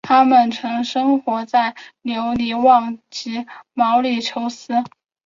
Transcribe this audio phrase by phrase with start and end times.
[0.03, 4.73] 它们曾生活在留尼旺及毛里裘斯。